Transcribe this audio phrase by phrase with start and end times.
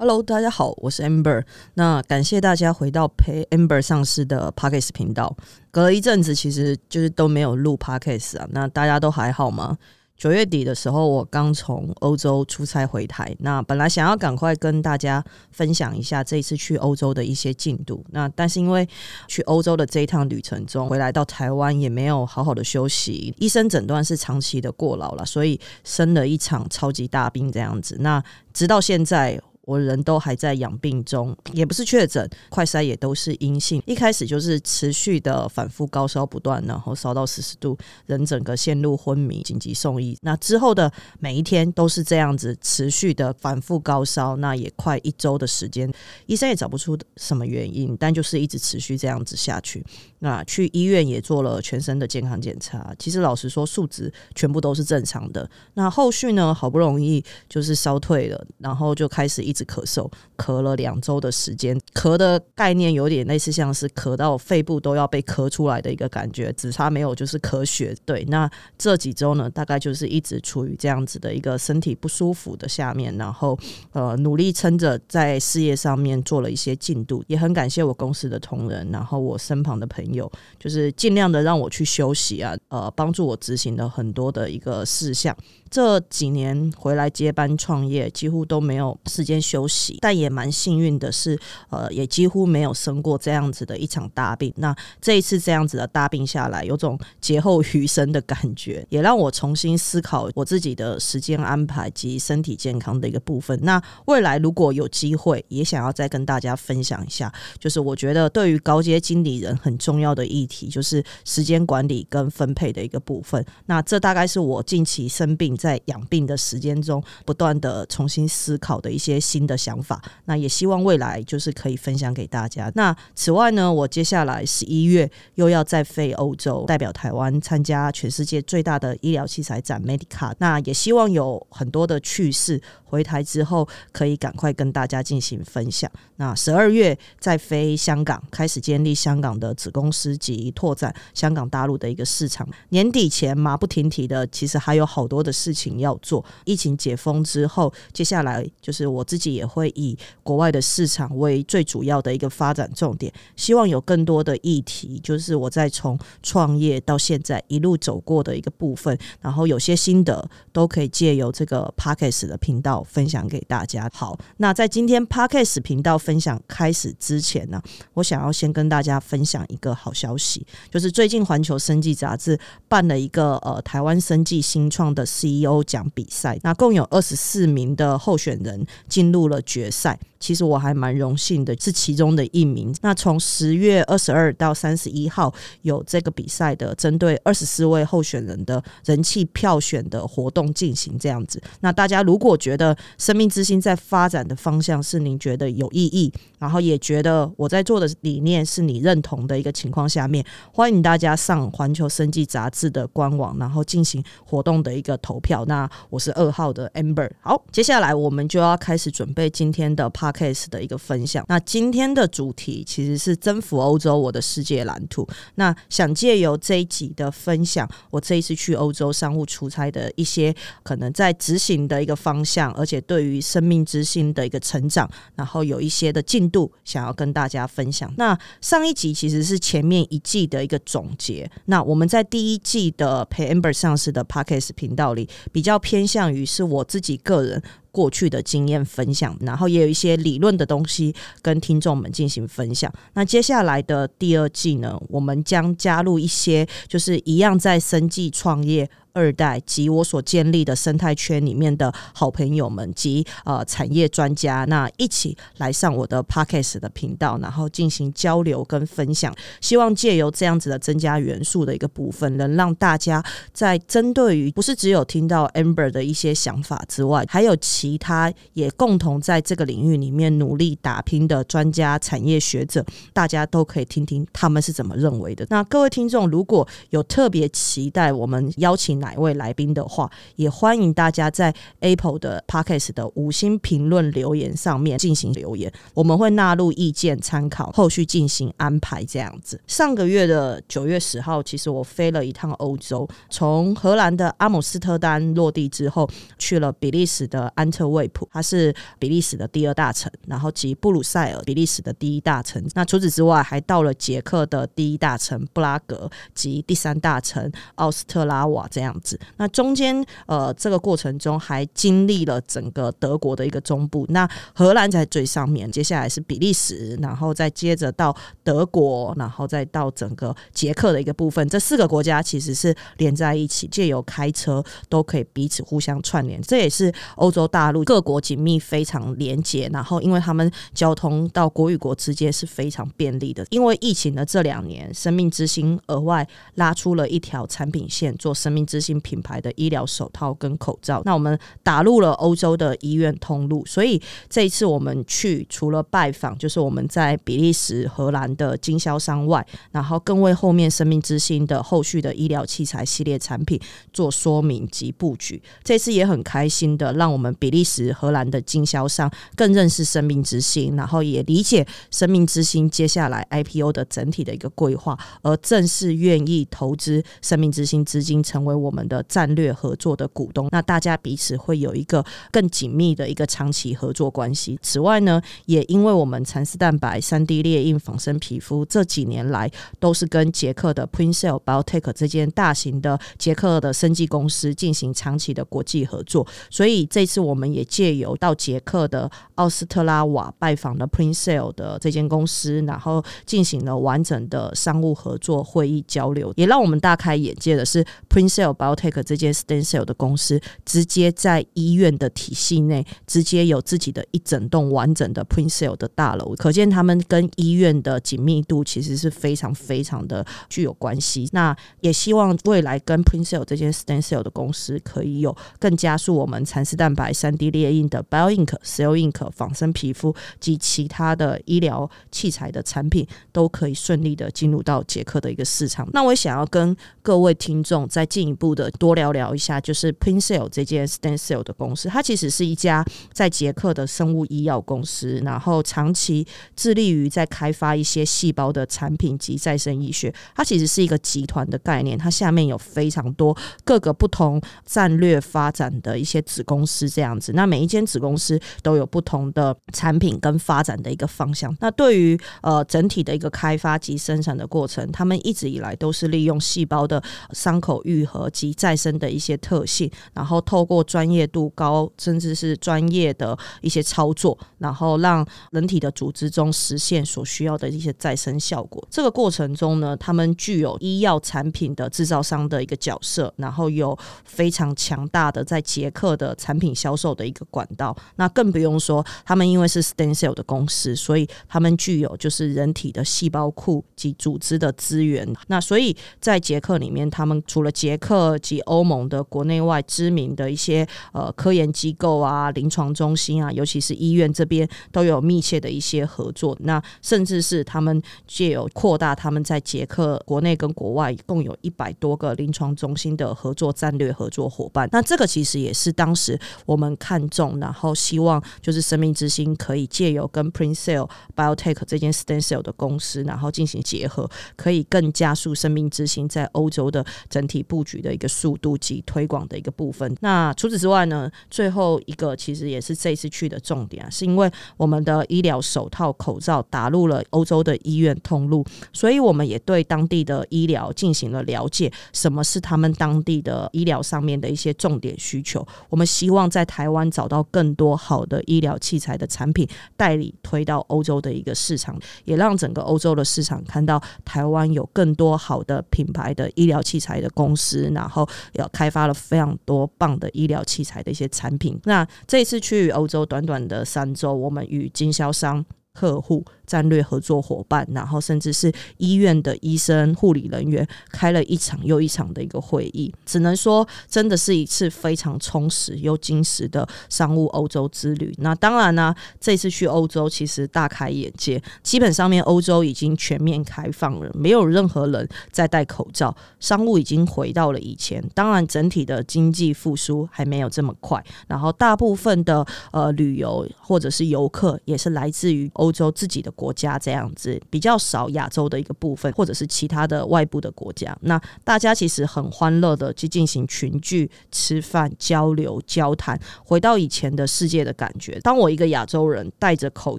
[0.00, 1.44] Hello，大家好，我是 Amber。
[1.74, 5.36] 那感谢大家回到陪 Amber 上市的 Podcast 频道。
[5.70, 8.48] 隔了一阵子，其实就是都没有录 Podcast 啊。
[8.52, 9.76] 那大家都还好吗？
[10.16, 13.36] 九月底的时候，我刚从欧洲出差回台。
[13.40, 18.02] 那本来想要赶快跟大家分享一下这一次去欧洲的一些进度。
[18.08, 18.88] 那但是因为
[19.28, 27.98] 去欧洲的这一趟旅程中，回来到台湾也没有好好的休息，医生诊断是长期的过劳了，所以生了一场超级大病这样子。
[28.00, 28.24] 那
[28.54, 29.38] 直到现在。
[29.70, 33.80] 我人都还在养病中，也不是确诊，快筛也都是阴性。
[33.86, 40.18] 一开始就是持续的反复高烧不断，然后烧到四十度，人整个陷入昏迷，紧急送医。
[40.22, 45.88] 那之后的每一天都是这样子持续的反复高烧，那也快一周的时间，
[46.26, 49.84] 医生也找不出什么原因，但就是一直持续这样子下去。
[50.20, 55.48] 那去医院也做了全身的健康检查，其实老实说数值全部都是正常的。
[55.74, 59.64] 那后续呢，好不容易就是烧退了，然后就开始一直。
[59.70, 67.94] 咳嗽，咳了两周的时间，咳的概念有点类似，像是咳到肺部都要被咳出来的一个感觉，只差没有就是咳血。
[68.04, 73.56] 对，那这几周呢，大概就是一直处于这样子的一个身体不舒服的下面，然后
[73.92, 85.36] 呃努力撑着在事业上面做了一些进度，也很感谢我公司的同仁，然后我身旁的朋友，有就是尽量的让我去休息啊，呃，帮助我执行了很多的一个事项。
[85.70, 94.52] 这几年回来接班创业，几乎都没有时间休息，但也蛮幸运的是，呃，也几乎没有生过这样子的一场大病。
[94.56, 103.56] 那这一次这样子的大病下来，有种劫后余生的感觉，也让我重新思考我自己的时间安排及身体健康的一个部分。
[103.62, 113.44] 那未来如果有机会，也想要再跟大家分享一下，就是我觉得对于高阶经理人很重要的议题，就是时间管理跟分配的一个部分。
[113.66, 115.56] 那这大概是我近期生病。
[115.60, 122.72] 在养病的时间中，不断的重新思考的一些新的想法，那也希望未来就是可以分享给大家。
[122.74, 130.32] 那此外呢，我接下来十一月又要再飞欧洲，代表台湾参加全世界最大的医疗器材展 Medica。
[130.38, 135.90] 那也希望有很多的趣事，回台之后可以赶快跟大家进行分享。
[136.16, 142.48] 那十二月再飞香港，开始建立香港的子公司及拓展香港大陆的一个市场。
[142.70, 145.49] 年底前马不停蹄的，其实还有好多的事。
[145.50, 163.90] 事情要做，疫情解封之后，接下来就是我自己也会以国外的市场为最主要的一个发展重点，希望有更多的议题，就是我在从创业到现在一路走过的一个部分，然后有些心得都可以借由这个 Parkes 的频道分享给大家。
[163.92, 167.60] 好，那在今天 Parkes 频道分享开始之前呢，
[167.94, 172.38] 我想要先跟大家分享一个好消息，就是最近环球生计杂志
[172.68, 175.39] 办了一个呃台湾生计新创的 C。
[175.40, 179.98] CEO 奖比赛，那共有二十四名的候选人进入了决赛。
[180.18, 182.74] 其实我还蛮荣幸的，是其中的一名。
[182.82, 191.40] 那从十月二十二到三十一号有这个比赛的，针对二十四位候选人的人气票选的活动进行这样子。
[191.60, 205.29] 那大家如果觉得生命之星在发展的方向是您觉得有意义，然后也觉得我在做的理念是你认同的一个情况下面，欢迎大家上环球生计杂志的官网，然后进行活动的一个投票。
[205.46, 207.10] 那我是二号的 Amber。
[207.22, 210.10] 好，接下来我们就要开始准备今天的 Part。
[210.20, 211.24] case 的一个分享。
[211.28, 215.08] 那今天的主题其实是征服欧洲，我的世界蓝图。
[215.36, 227.92] 那想借由这一集的分享，我这一次去欧洲商务出差的一些可能在执行的一个方向，而且对于生命之星的一个成长，然后有一些的进度想要跟大家分享。
[227.96, 231.30] 那上一集其实是前面一季的一个总结。
[231.46, 237.42] 那我们在第一季的陪 Amber 上市的 Podcast 频道里，比较偏向于是我自己个人。
[237.72, 240.92] 过去的经验分享，然后也有一些理论的东西
[241.22, 242.68] 跟听众们进行分享。
[242.94, 248.68] 那接下来的第二季呢，我们将加入一些就是一样在生计创业。
[248.92, 259.14] 二代及我所建立的生态圈里面的好朋友们及呃产业专家，那一起来上我的 podcast 的频道，然后进行交流跟分享。
[259.40, 275.26] 希望借由这样子的增加元素的一个部分，能让大家在针对于不是只有听到 Amber 的一些想法之外，还有其他也共同在这个领域里面努力打拼的专家、产业学者，大家都可以听听他们是怎么认为的。
[275.30, 278.79] 那各位听众如果有特别期待我们邀请。
[278.80, 289.40] 哪一位来宾的话，也欢迎大家在 Apple 的 Podcast 的五星评论留言上面进行留言，我们会纳入意见参考，后续进行安排这样子。
[289.46, 295.88] 上个月的九月十号，其实我飞了一趟欧洲，从荷兰的阿姆斯特丹落地之后，
[296.18, 302.44] 去了比利时的安特卫普，它是比利时的第二大城，然后及布鲁塞尔，比利时的第一大城。
[302.54, 308.98] 那除此之外，还到了捷克的第一大城布拉格及第三大城奥斯特拉瓦这样样子。
[309.16, 321.28] 那中间呃，这个过程中还经历了整个德国的一个中部，那荷兰在最上面，接下来是比利时，然后再接着到德国，然后再到整个捷克的一个部分。
[321.28, 326.20] 这四个国家其实是连在一起，借由开车都可以彼此互相串联。
[326.22, 333.26] 这也是欧洲大陆各国紧密非常连接，然后因为他们交通到国与国之间是非常便利的。
[333.30, 340.82] 因为疫情的这两年，生命之星额外拉出了一条产品线，做生命之新品牌的医疗手套跟口罩。
[340.84, 353.40] 那我们打入了欧洲的医院通路，所以这一次我们去除了拜访，就是我们在比利时、荷兰的经销商外，然后更为后面生命之星的后续的医疗器材系列产品
[353.72, 355.22] 做说明及布局。
[355.42, 370.28] 这次也很开心的，让我们比利时、荷兰的经销商更认识生命之星，然后也理解生命之星接下来 IPO 的整体的一个规划，而正式愿意投资生命之星资金，成为我我们的战略合作的股东。
[370.32, 374.36] 那大家彼此会有一个更紧密的一个长期合作关系。
[374.42, 379.30] 此外呢，也因为我们蚕丝蛋白、三 D 列印仿生皮肤这几年来
[379.60, 411.06] 都是跟捷克的 Princel Biotech 这间大型的捷克的生技公司进行长期的国际合作，所以这次我们也借由到捷克的奥斯特拉瓦拜访了 Princell 的这间公司，然后进行了完整的商务合作会议交流，也让我们大开眼界的是 Princell Biotech 这间 Stem Cell 的公司，直接在医院的体系内，直接有自己的一整栋完整的 Princell 的大楼，可见他们跟医院的紧密度其实是非常非常的具有关系。
[411.12, 425.68] 那也希望未来跟 Princell 这间 Stem Cell 的公司可以有更加速我们蚕丝蛋白、三 D 列印的 Bio Ink、Cell Ink 仿生皮肤及其他的医疗器材的产品，都可以顺利的进入到捷克的一个市场。
[425.72, 436.06] 那我想要跟各位听众再进一步的多聊聊一下，就是 Princell 这间 Stem Cell 的公司，它其实是一家在捷克的生物医药公司，然后长期
[436.36, 439.92] 致力于在开发一些细胞的产品及再生医学。
[440.14, 447.12] 它其实是一个集团的概念，它下面有非常多各个不同战略发展的一些子公司，这样子。
[447.12, 451.36] 那每一间子公司都有不同的产品跟发展的一个方向。
[451.40, 468.62] 那对于呃整体的一个开发及生产的过程，他们一直以来都是利用细胞的伤口愈合及再生的一些特性，然后透过专业度高，甚至是专业的一些操作，然后让人体的组织中实现所需要的一些再生效果。
[468.70, 477.74] 这个过程中呢，他们具有医药产品的制造商的一个角色，然后有非常强大的在捷克的产品销售的一个管道。
[477.96, 485.10] 那更不用说，他们因为是 Stem Cell 的公司，所以他们具有就是人体的细胞库及组织的资源。
[485.28, 496.36] 那所以在捷克里面，他们除了捷克及欧盟的国内外知名的一些呃科研机构啊、临床中心啊，尤其是医院这边都有密切的一些合作。
[496.40, 504.68] 那甚至是他们借有扩大他们在捷克国内跟国外共有一百多个临床中心的合作战略合作伙伴。
[504.72, 519.96] 那这个其实也是当时我们看中，然后希望就是生命之星可以借由跟 Princell Biotech 这间 Stem Cell 的公司，然后进行结合，可以更加速生命之星在欧洲的整体布局的一个速度及推广的一个部分。
[520.00, 535.46] 那除此之外呢，最后一个其实也是这次去的重点啊，是因为我们的医疗手套、口罩打入了欧洲的医院通路，所以我们也对当地的医疗进行了了解，什么是他们当地的医疗上面的一些重点需求。
[535.68, 551.58] 我们希望在台湾找到更多好的医疗器材的产品代理推到欧洲的一个市场，也让整个欧洲的市场看到台湾有更多好的品牌的医疗器材的公司，然后要开发了非常多棒的医疗器材的一些产品。
[551.64, 555.44] 那这一次去欧洲短短的三周，我们与经销商。
[555.72, 562.92] 客户、战略合作伙伴，然后甚至是医院的医生、护理人员，开了一场又一场的一个会议。
[563.06, 568.12] 只能说，真的是一次非常充实又精实的商务欧洲之旅。
[568.18, 578.04] 那当然呢，这次去欧洲其实大开眼界，基本上面欧洲已经全面开放了，没有任何人在戴口罩，商务已经回到了以前。
[578.12, 581.02] 当然，整体的经济复苏还没有这么快。
[581.28, 585.48] 然后，大部分的呃旅游或者是游客也是来自于。
[585.60, 590.96] 欧洲自己的国家这样子比较少，亚洲的一个部分，或者是其他的外部的国家。
[591.02, 598.18] 那大家其实很欢乐的去进行群聚、吃饭、交流、交谈，回到以前的世界的感觉。
[598.20, 599.98] 当我一个亚洲人戴着口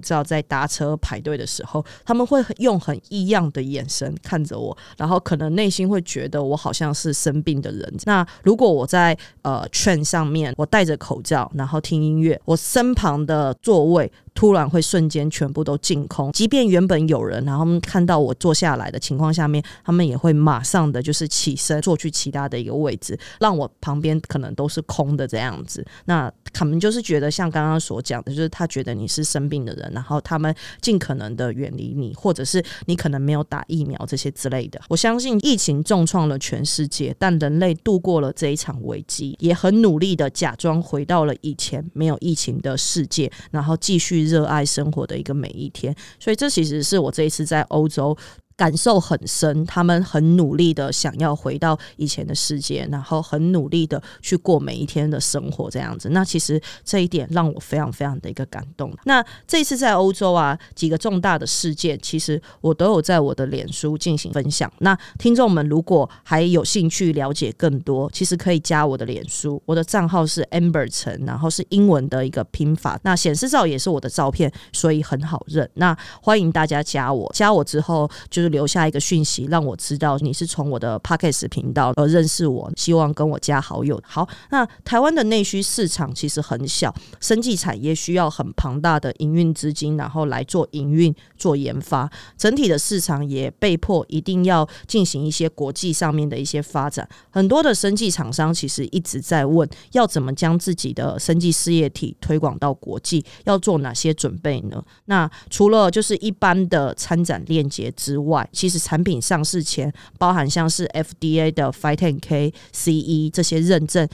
[0.00, 7.94] 罩在搭车排队的时候，他们会用很异样的眼神看着我，然后可能内心会觉得我好像是生病的人。
[8.04, 14.10] 那如果我在呃券上面，我戴着口罩，然后听音乐，我身旁的座位。
[14.34, 25.84] 突然会瞬间全部都净空，即便原本有人，然后他们看到我坐下来的情况下面，他们也会马上的就是起身坐去其他的一个位置，让我旁边可能都是空的这样子。
[26.06, 34.80] 那他们就是觉得像刚刚所讲的，就是他觉得你是生病的人，然后他们尽可能的远离你，或者是你可能没有打疫苗这些之类的。
[34.88, 44.21] 我相信疫情重创了全世界，但人类度过了这一场危机，也很努力的假装回到了以前没有疫情的世界，然后继续。
[44.24, 48.16] 热爱生活的一个每一天，所以这其实是我这一次在欧洲。
[48.56, 56.10] 感受很深，他们很努力的想要回到以前的世界，然后很努力的去过每一天的生活，这样子。
[56.10, 58.92] 那其实这一点让我非常非常的一个感动。
[59.04, 64.70] 那这次在欧洲啊，几个重大的事件，其实我都有在我的脸书进行分享。
[64.80, 73.00] 那听众们如果还有兴趣了解更多，其实可以加我的脸书，我的账号是 Amber 陈，然后是英文的一个拼法。
[73.02, 75.68] 那显示照也是我的照片，所以很好认。
[75.74, 78.42] 那欢迎大家加我，加我之后就。
[78.42, 84.00] 是留下一个讯息，让我知道你是从我的 Pockets 频道而认识我，希望跟我加好友。
[84.06, 92.08] 好，那台湾的内需市场其实很小，生技产业需要很庞大的营运资金，然后来做营运、做研发。
[92.38, 97.08] 整体的市场也被迫一定要进行一些国际上面的一些发展。
[97.30, 104.82] 很多的生技厂商其实一直在问，要怎么将自己的生技事业体推广到国际，要做哪些准备呢？
[105.06, 114.08] 那除了就是一般的参展链接之外，其实产品上市前，包含像是 FDA 的 Five Ten K CE 这些认证。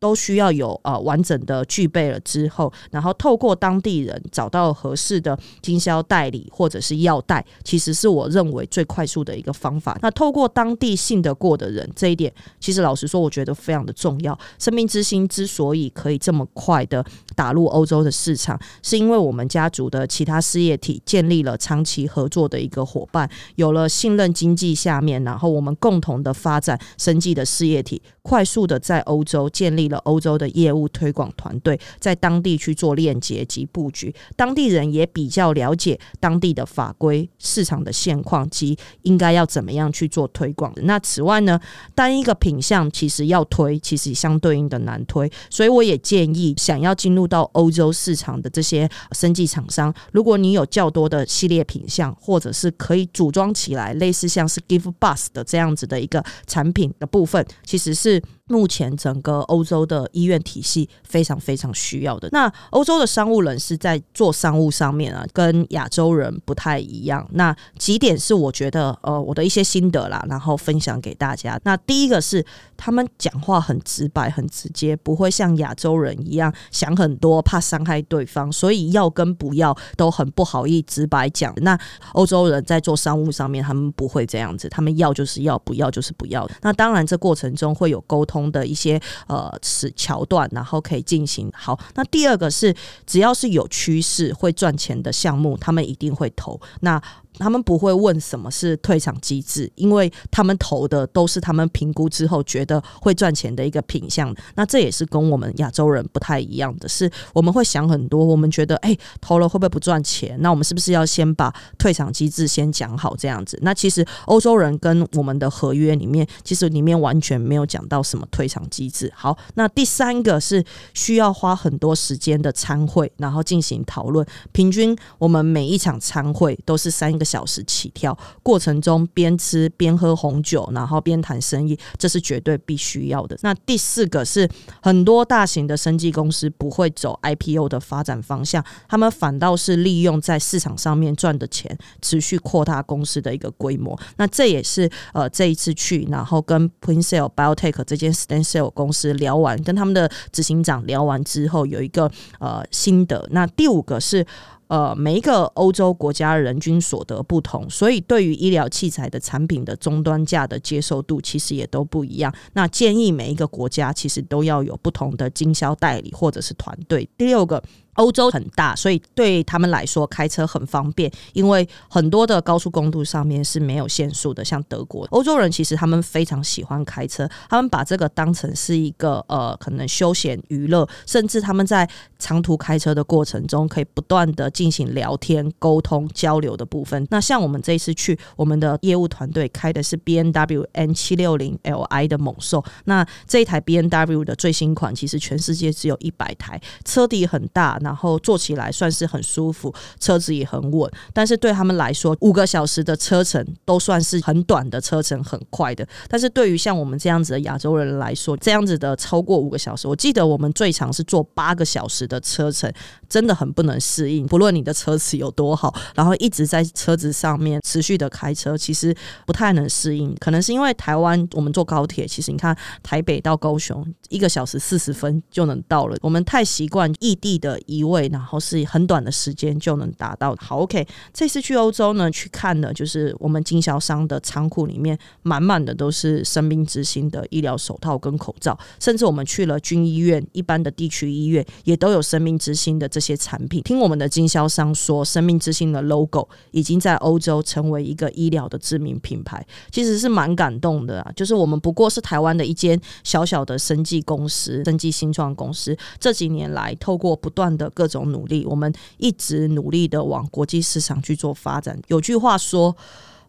[0.00, 9.98] 都需要有呃完整的具备了之后，然后透过当地人找到合适的经销代理或者是药代，其实是我认为最快速的一个方法。
[10.00, 14.36] 那透过当地信得过的人，这一点其实老实说，我觉得非常的重要。
[14.58, 29.90] 生命之星之所以可以这么快的打入欧洲的市场，是因为我们家族的其他事业体建立了长期合作的一个伙伴，有了信任经济下面，然后我们共同的发展生计的事业体，快速的在欧洲建立。
[29.90, 40.72] 了欧洲的业务推广团队在当地去做链接及布局，当地人也比较了解当地的法规、市场的现况及应该要怎么样去做推广。
[40.82, 41.58] 那此外呢，
[41.92, 58.22] 单一个品相其实要推，其实相对应的难推，所以我也建议想要进入入到欧洲市场的这些生技厂商，如果你有较多的系列品相，或者是可以组装起来，类似像是 Give Bus 的这样子的一个产品的部分，其实是。
[58.50, 62.28] 目前整个欧洲的医院体系非常非常需要的。
[62.32, 67.24] 那欧洲的商务人士在做商务上面啊，跟亚洲人不太一样。
[67.30, 71.60] 那几点是我觉得呃我的一些心得啦，然后分享给大家。
[71.62, 72.44] 那第一个是
[72.76, 81.54] 他们讲话很直白、很直接，不会像亚洲人一样想很多，怕伤害对方，所以要跟不要都很不好意直白讲。
[81.58, 81.78] 那
[82.14, 86.50] 欧洲人在做商务上面，他们不会这样子，他们要就是要，不要就是不要。
[86.62, 88.39] 那当然这过程中会有沟通。
[88.48, 91.76] 的一些呃是桥段，然后可以进行好。
[91.96, 92.72] 那第二个是，
[93.04, 96.60] 只要是有趋势会赚钱的项目，他们一定会投。
[96.82, 97.02] 那
[97.40, 104.34] 他们不会问什么是退场机制，因为他们投的都是他们评估之后觉得会赚钱的一个品相。
[104.54, 110.36] 那这也是跟我们亚洲人不太一样的是，我们会想很多，我们觉得哎投了会不会不赚钱？
[110.40, 113.58] 那我们是不是要先把退场机制先讲好这样子？
[113.62, 119.12] 那其实欧洲人跟我们的合约里面，其实里面完全没有讲到什么退场机制。
[119.14, 124.26] 好，那第三个是需要花很多时间的参会，然后进行讨论。
[124.52, 127.10] 平均我们每一场参会都是三。
[127.20, 133.38] 个小时起跳，过程中边吃边喝红酒，然后边谈生意，这是绝对必须要的。
[133.42, 134.48] 那第四个是
[134.82, 143.96] 很多大型的生技公司不会走 IPO 的发展方向，他们反倒是利用在市场上面赚的钱，持续扩大公司的一个规模。
[144.16, 152.10] 那这也是呃这一次去，然后跟 p r i n c e l Biotech 这间 Stem Cell 公司聊完，跟他们的执行长聊完之后，有一个
[152.40, 153.24] 呃心得。
[153.30, 154.26] 那第五个是。
[154.70, 162.32] 呃，每一个欧洲国家人均所得不同，所以对于医疗器材的产品的终端价的接受度其实也都不一样。
[162.52, 167.06] 那建议每一个国家其实都要有不同的经销代理或者是团队。
[167.18, 167.60] 第六个。
[168.00, 174.42] 欧洲很大，所以对他们来说开车很方便，因为很多的高速公路上面是没有限速的。
[174.42, 181.86] 像德国，欧洲人其实他们非常喜欢开车，他们把这个当成是一个呃可能休闲娱乐，甚至他们在
[182.18, 187.06] 长途开车的过程中可以不断的进行聊天、沟通、交流的部分。
[187.10, 197.78] 那像我们这一次去，我们的业务团队开的是 B N W N 七六零 L I 的猛兽，那这一台 B N W 的最新款，其实全世界只有一百台，车底很大。
[197.82, 200.88] 那然后坐起来算是很舒服，车子也很稳。
[201.12, 205.84] 但是对他们来说，五个小时的车程都算是很短的车程，很快的。
[206.06, 212.72] 但是对于像我们这样子的亚洲人来说，这样子的超过五个小时，我记得我们最长是坐八个小时的车程，
[213.08, 214.24] 真的很不能适应。
[214.24, 218.94] 不论你的车子有多好，然后一直在车子上面持续的开车，其实
[219.26, 220.14] 不太能适应。
[220.20, 227.58] 可能是因为台湾我们坐高铁，其实你看台北到高雄一个小时四十分就能到了，我们太习惯异地的。
[227.66, 230.36] 移一位，然后是很短的时间就能达到。
[230.38, 243.62] 好，OK，这次去欧洲呢，去看的就是我们经销商的仓库里面满满的都是生命之星的医疗手套跟口罩，甚至我们去了军医院、一般的地区医院，也都有生命之星的这些产品。
[243.62, 251.12] 听我们的经销商说，生命之星的 logo 已经在欧洲成为一个医疗的知名品牌，其实是蛮感动的啊。
[251.16, 261.78] 就是我们不过是台湾的一间小小的生技公司、生技新创公司，这几年来透过不断的各种努力，我们一直努力的往国际市场去做发展。
[261.88, 262.74] 有句话说。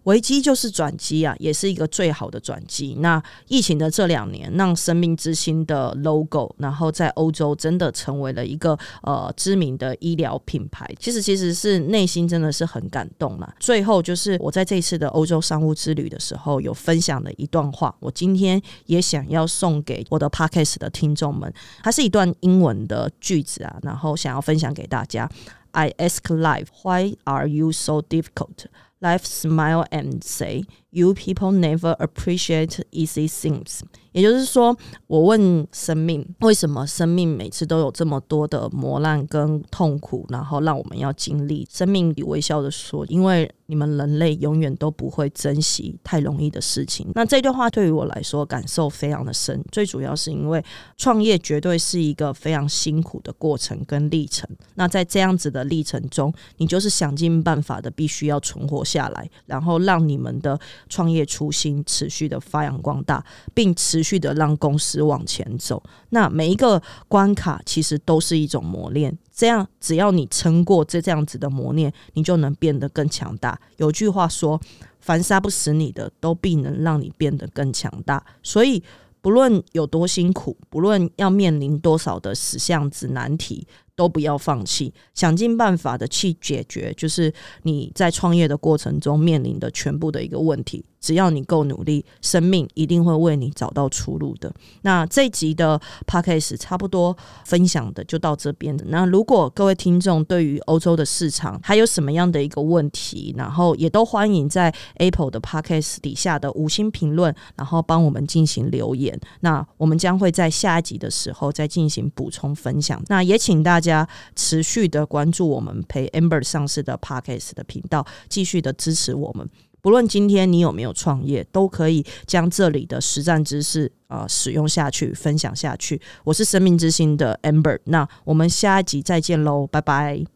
[0.04, 2.96] 危机就是转机啊，也是一个最好的转机。
[3.00, 10.90] 那疫情的这两年，让生命之星的 logo，然后在欧洲真的成为了一个呃知名的医疗品牌。
[11.00, 13.56] 其实其实是内心真的是很感动啦。
[13.60, 21.54] 最后就是我在这次的欧洲商务之旅的时候，有分享的一段话，我今天也想要送给我的 podcast 的听众们。
[21.84, 25.30] 它是一段英文的句子啊，然后想要分享给大家。
[25.74, 28.66] I ask life, why are you so difficult?
[29.02, 33.80] Life smile and say, "You people never appreciate easy things."
[34.12, 34.78] 也就是说，
[35.08, 41.66] 我问生命，为什么生命每次都有这么多的磨难跟痛苦，然后让我们要经历？
[41.72, 49.64] 生命微笑的说：“因为你们人类永远都不会珍惜太容易的事情。”那这段话对于我来说感受非常的深。
[49.72, 50.62] 最主要是因为
[50.98, 54.48] 创业绝对是一个非常辛苦的过程跟历程。
[54.76, 63.24] 那在这样子的历程中，你就是想尽办法的必须要存活下来，然后让你们的创业初心持续的发扬光大，
[63.54, 64.02] 并持。
[64.04, 69.16] 续的让公司往前走，那每一个关卡其实都是一种磨练。
[69.32, 73.58] 这样，只要你撑过这这样子的磨练，你就能变得更强大。
[73.78, 74.60] 有句话说
[75.00, 78.84] ：“凡杀不死你的，都必能让你变得更强大。”所以，
[79.22, 83.68] 不论有多辛苦，不论要面临多少的死巷子难题。
[84.02, 90.84] 都不要放弃，想尽办法的去解决，就是你在创业的过程中面临的全部的一个问题。
[91.02, 94.54] 只要你够努力，生命一定会为你找到出路的。
[94.84, 98.86] 那这集的 podcast 差不多分享的就到这边的。
[98.88, 109.20] 那如果各位听众对于欧洲的市场还有什么样的一个问题，然后也都欢迎在 Apple 的 podcast 底下的五星评论，然后帮我们进行留言。
[109.40, 113.04] 那我们将会在下一集的时候再进行补充分享。
[113.08, 114.08] 那也请大家。
[114.36, 119.48] 持续的关注我们陪 Amber 上市的 Parkes 的频道，继续的支持我们。
[119.82, 126.00] 不论今天你有没有创业，都可以将这里的实战知识啊使用下去，分享下去。
[126.24, 130.32] 我是生命之星的 Amber，那我们下一集再见喽，拜拜。